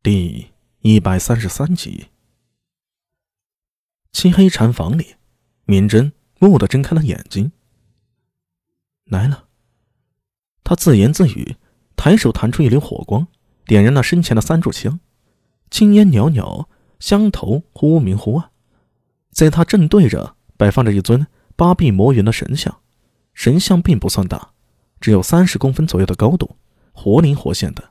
[0.00, 0.52] 第
[0.82, 2.06] 一百三十三集，
[4.12, 5.16] 漆黑禅房里，
[5.64, 7.50] 敏贞蓦地睁开了眼睛。
[9.06, 9.48] 来了，
[10.62, 11.56] 他自言自语，
[11.96, 13.26] 抬手弹出一缕火光，
[13.66, 15.00] 点燃了身前的三炷香，
[15.68, 16.68] 青烟袅袅，
[17.00, 18.52] 香头忽明忽暗。
[19.32, 21.26] 在他正对着摆放着一尊
[21.56, 22.80] 八臂魔猿的神像，
[23.34, 24.52] 神像并不算大，
[25.00, 26.56] 只有三十公分左右的高度，
[26.92, 27.90] 活灵活现的。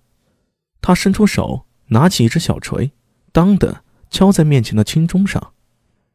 [0.80, 1.67] 他伸出手。
[1.88, 2.92] 拿起一只小锤，
[3.32, 5.54] 当的敲在面前的青钟上，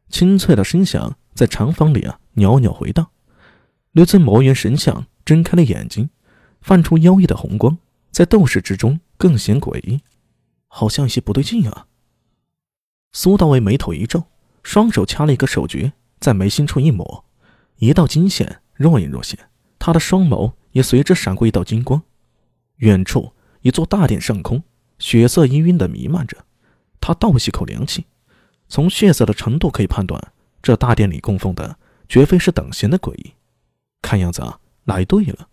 [0.09, 3.09] 清脆的声响在长房里啊袅袅回荡。
[3.91, 6.09] 刘尊魔猿神像睁开了眼睛，
[6.61, 7.77] 泛出妖异的红光，
[8.11, 10.01] 在斗士之中更显诡异，
[10.67, 11.87] 好像有些不对劲啊。
[13.11, 14.23] 苏大为眉头一皱，
[14.63, 17.25] 双手掐了一个手诀，在眉心处一抹，
[17.77, 19.37] 一道金线若隐若现，
[19.77, 22.01] 他的双眸也随之闪过一道金光。
[22.77, 24.63] 远处一座大殿上空。
[24.99, 26.37] 血色氤氲的弥漫着，
[27.01, 28.05] 他倒吸口凉气。
[28.67, 30.31] 从血色的程度可以判断，
[30.61, 33.33] 这大殿里供奉的绝非是等闲的鬼异。
[34.01, 35.47] 看样子啊，来对了。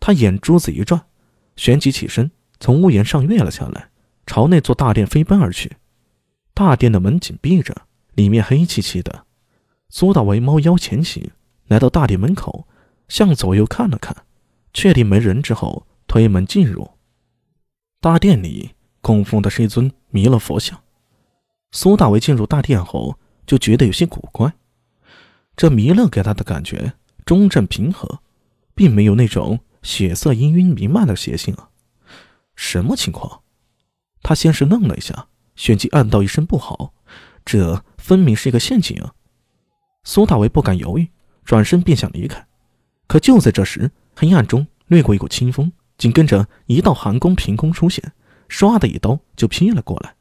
[0.00, 1.06] 他眼珠子一转，
[1.56, 3.90] 旋即起身，从屋檐上跃了下来，
[4.26, 5.76] 朝那座大殿飞奔而去。
[6.54, 7.74] 大殿的门紧闭着，
[8.14, 9.24] 里面黑漆漆的。
[9.88, 11.30] 苏大为猫腰前行，
[11.66, 12.66] 来到大殿门口，
[13.08, 14.16] 向左右看了看，
[14.72, 16.93] 确定没人之后，推门进入。
[18.04, 20.78] 大殿里供奉的是一尊弥勒佛像。
[21.72, 24.52] 苏大为进入大殿后，就觉得有些古怪。
[25.56, 26.92] 这弥勒给他的感觉
[27.24, 28.20] 中正平和，
[28.74, 31.70] 并没有那种血色氤氲弥漫的邪性啊！
[32.54, 33.40] 什么情况？
[34.22, 36.92] 他先是愣了一下，旋即暗道一声不好，
[37.42, 39.14] 这分明是一个陷阱啊！
[40.04, 41.08] 苏大为不敢犹豫，
[41.42, 42.46] 转身便想离开。
[43.06, 45.72] 可就在这时，黑暗中掠过一股清风。
[46.04, 48.12] 紧跟着一道寒光凭空出现，
[48.50, 50.16] 唰的一刀就劈了过来。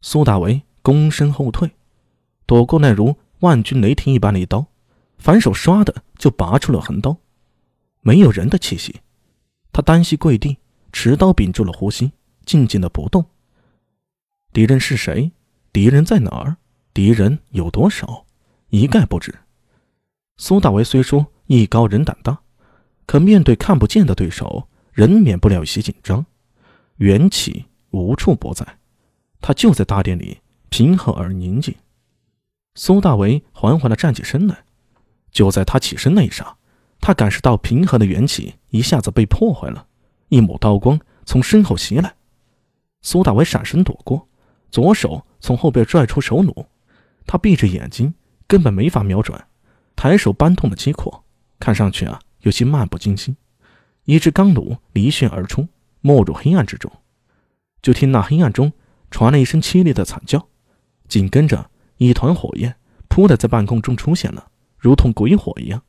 [0.00, 1.72] 苏大为躬身后退，
[2.46, 4.64] 躲过那如万钧雷霆一般的一刀，
[5.18, 7.14] 反手唰的就拔出了横刀。
[8.00, 9.02] 没有人的气息，
[9.74, 10.56] 他单膝跪地，
[10.90, 12.12] 持刀屏住了呼吸，
[12.46, 13.26] 静静的不动。
[14.54, 15.32] 敌人是谁？
[15.70, 16.56] 敌人在哪儿？
[16.94, 18.24] 敌人有多少？
[18.70, 19.34] 一概不知。
[20.38, 22.38] 苏大为虽说艺高人胆大。
[23.04, 26.24] 可面对看不见的对手，人免不了有些紧张。
[26.96, 28.78] 元气无处不在，
[29.40, 30.38] 他就在大殿里，
[30.68, 31.74] 平和而宁静。
[32.74, 34.64] 苏大为缓缓地站起身来，
[35.30, 36.56] 就在他起身那一刹，
[37.00, 39.86] 他感受到平和的元气一下子被破坏了，
[40.28, 42.14] 一抹刀光从身后袭来。
[43.00, 44.28] 苏大为闪身躲过，
[44.70, 46.66] 左手从后边拽出手弩，
[47.26, 48.14] 他闭着眼睛，
[48.46, 49.38] 根本没法瞄准，
[49.96, 51.24] 抬手搬动了机括，
[51.58, 52.20] 看上去啊。
[52.42, 53.36] 有些漫不经心，
[54.04, 55.68] 一支钢弩离弦而出，
[56.00, 56.90] 没入黑暗之中。
[57.80, 58.72] 就听那黑暗中
[59.10, 60.48] 传来一声凄厉的惨叫，
[61.08, 62.76] 紧跟着一团火焰
[63.08, 64.48] 扑的在半空中出现了，
[64.78, 65.82] 如同鬼火一样。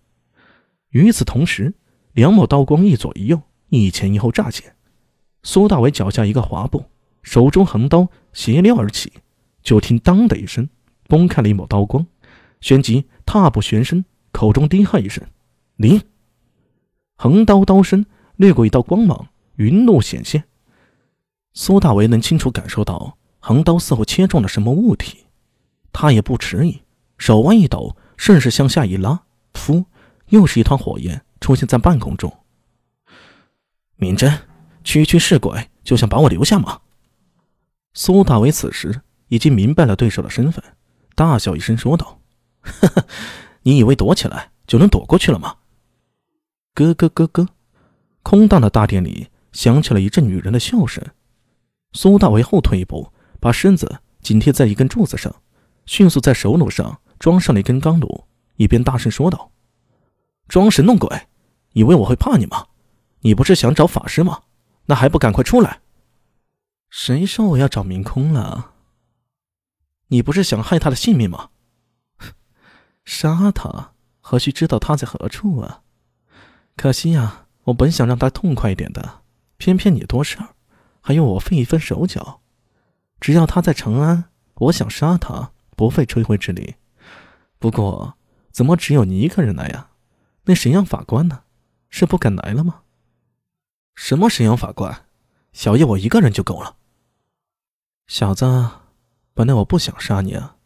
[0.89, 1.73] 与此同时，
[2.13, 4.75] 两抹刀光一左一右、一前一后乍现。
[5.41, 6.85] 苏大伟脚下一个滑步，
[7.23, 9.11] 手中横刀斜撩而起，
[9.61, 10.69] 就听当的一声，
[11.07, 12.05] 崩开了一抹刀光，
[12.61, 15.23] 旋即踏步旋身，口中低喝一声
[15.77, 16.01] ：“灵。”
[17.15, 20.43] 横刀刀身掠过一道光芒，云怒显现。
[21.53, 25.25] 苏大为能清楚感受到横刀似乎切中了什么物体，
[25.91, 26.81] 他也不迟疑，
[27.17, 29.85] 手腕一抖，顺势向下一拉，噗，
[30.29, 32.35] 又是一团火焰出现在半空中。
[33.95, 34.37] 敏贞，
[34.83, 36.79] 区区是鬼就想把我留下吗？
[37.93, 40.63] 苏大为此时已经明白了对手的身份，
[41.15, 42.19] 大笑一声说道
[42.61, 43.05] ：“呵呵，
[43.61, 45.55] 你以为躲起来就能躲过去了吗？”
[46.73, 47.47] 咯咯咯咯，
[48.23, 51.03] 空荡的大殿里响起了一阵女人的笑声。
[51.91, 55.35] 苏大为后退一步，把身子紧贴在一根柱子上，
[55.85, 58.25] 迅速在手弩上装上了一根钢弩，
[58.55, 59.51] 一边大声说道
[60.49, 61.27] ：“装神弄鬼，
[61.73, 62.67] 以为我会怕你吗？
[63.19, 64.41] 你不是想找法师吗？
[64.87, 65.81] 那还不赶快出来！
[66.89, 68.71] 谁说我要找明空了？
[70.07, 71.49] 你不是想害他的性命吗？
[73.05, 75.81] 杀他，何须知道他在何处啊？”
[76.75, 79.21] 可惜呀，我本想让他痛快一点的，
[79.57, 80.55] 偏偏你多事儿，
[81.01, 82.41] 还要我费一分手脚。
[83.19, 84.25] 只要他在长安，
[84.55, 86.75] 我想杀他不费吹灰之力。
[87.57, 88.17] 不过，
[88.51, 89.91] 怎么只有你一个人来呀？
[90.45, 91.43] 那沈阳法官呢？
[91.89, 92.81] 是不敢来了吗？
[93.95, 95.05] 什么沈阳法官？
[95.53, 96.75] 小叶我一个人就够了。
[98.07, 98.45] 小子，
[99.33, 100.57] 本来我不想杀你啊，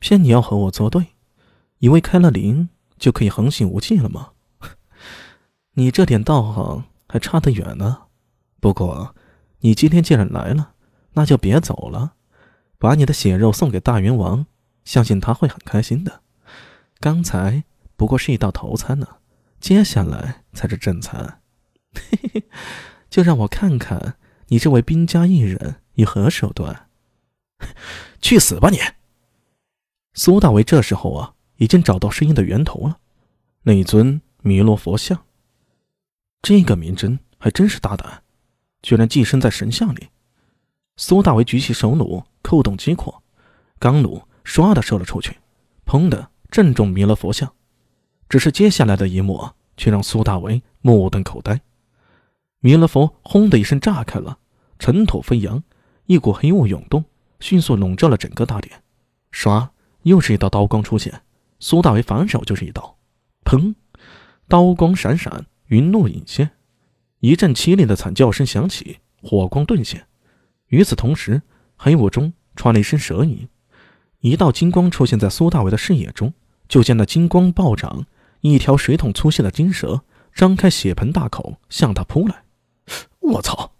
[0.00, 1.14] 偏你要和我作对，
[1.78, 4.32] 以为开了灵就可以横行无忌了吗？
[5.74, 8.02] 你这点道行还差得远呢。
[8.60, 9.14] 不过，
[9.60, 10.72] 你今天既然来了，
[11.12, 12.14] 那就别走了，
[12.78, 14.46] 把你的血肉送给大元王，
[14.84, 16.22] 相信他会很开心的。
[17.00, 17.64] 刚才
[17.96, 19.06] 不过是一道头餐呢，
[19.60, 21.40] 接下来才是正餐。
[21.94, 22.44] 嘿嘿嘿，
[23.10, 24.16] 就让我看看
[24.48, 26.88] 你这位兵家艺人以何手段。
[28.20, 28.78] 去死吧你！
[30.14, 32.98] 苏大为这时候啊，已经找到声音的源头了，
[33.62, 35.24] 那尊弥勒佛像。
[36.44, 38.22] 这个明真还真是大胆，
[38.82, 40.08] 居然寄生在神像里。
[40.98, 43.22] 苏大为举起手弩，扣动机括，
[43.78, 45.38] 钢弩唰的射了出去，
[45.86, 47.50] 砰的正中弥勒佛像。
[48.28, 51.58] 只是接下来的一幕却让苏大为目瞪口呆。
[52.60, 54.36] 弥勒佛轰的一声炸开了，
[54.78, 55.62] 尘土飞扬，
[56.04, 57.06] 一股黑雾涌动，
[57.40, 58.82] 迅速笼罩了整个大殿。
[59.32, 59.70] 唰，
[60.02, 61.22] 又是一道刀光出现，
[61.58, 62.98] 苏大为反手就是一刀，
[63.46, 63.74] 砰，
[64.46, 66.50] 刀光闪闪，云怒隐现，
[67.20, 70.06] 一阵凄厉的惨叫声响起，火光顿现。
[70.68, 71.42] 与此同时，
[71.76, 73.48] 黑雾中传来一声蛇吟，
[74.20, 76.32] 一道金光出现在苏大伟的视野中。
[76.66, 78.06] 就见那金光暴涨，
[78.40, 80.02] 一条水桶粗细的金蛇
[80.34, 82.44] 张开血盆大口向他扑来。
[83.20, 83.73] 我操！